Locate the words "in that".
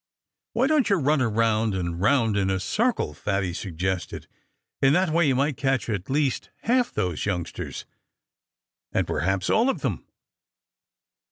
4.81-5.11